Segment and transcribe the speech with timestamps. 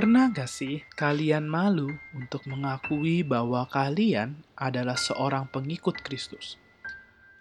[0.00, 6.56] Pernah gak sih kalian malu untuk mengakui bahwa kalian adalah seorang pengikut Kristus?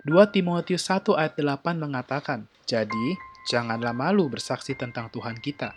[0.04, 3.16] 2 Timotius 1 ayat 8 mengatakan, Jadi,
[3.48, 5.72] janganlah malu bersaksi tentang Tuhan kita.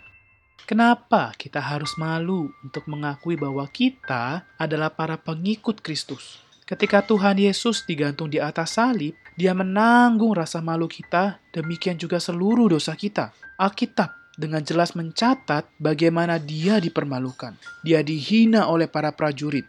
[0.67, 6.43] Kenapa kita harus malu untuk mengakui bahwa kita adalah para pengikut Kristus?
[6.67, 12.75] Ketika Tuhan Yesus digantung di atas salib, dia menanggung rasa malu kita, demikian juga seluruh
[12.75, 13.31] dosa kita.
[13.55, 17.53] Alkitab dengan jelas mencatat bagaimana dia dipermalukan.
[17.85, 19.65] Dia dihina oleh para prajurit.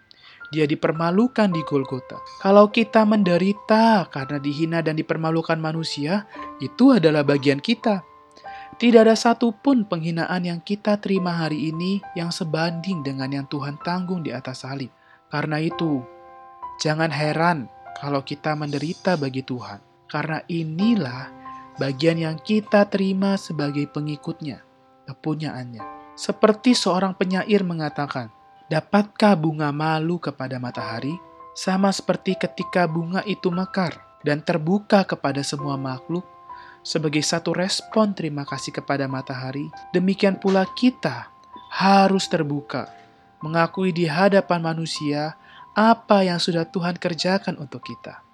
[0.52, 2.20] Dia dipermalukan di Golgota.
[2.38, 6.30] Kalau kita menderita karena dihina dan dipermalukan manusia,
[6.62, 8.06] itu adalah bagian kita.
[8.74, 14.26] Tidak ada satupun penghinaan yang kita terima hari ini yang sebanding dengan yang Tuhan tanggung
[14.26, 14.90] di atas salib.
[15.30, 16.02] Karena itu,
[16.82, 19.78] jangan heran kalau kita menderita bagi Tuhan.
[20.10, 21.43] Karena inilah
[21.78, 24.62] bagian yang kita terima sebagai pengikutnya,
[25.10, 25.82] kepunyaannya.
[26.14, 28.30] Seperti seorang penyair mengatakan,
[28.64, 31.12] Dapatkah bunga malu kepada matahari?
[31.52, 36.24] Sama seperti ketika bunga itu mekar dan terbuka kepada semua makhluk,
[36.80, 41.28] sebagai satu respon terima kasih kepada matahari, demikian pula kita
[41.70, 42.88] harus terbuka,
[43.44, 45.36] mengakui di hadapan manusia
[45.76, 48.24] apa yang sudah Tuhan kerjakan untuk kita.